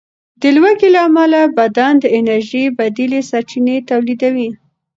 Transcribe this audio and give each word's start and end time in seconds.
د 0.41 0.43
لوږې 0.55 0.89
له 0.95 0.99
امله 1.07 1.39
بدن 1.57 1.93
د 1.99 2.05
انرژۍ 2.17 2.65
بدیلې 2.77 3.21
سرچینې 3.29 3.77
تولیدوي. 3.89 4.49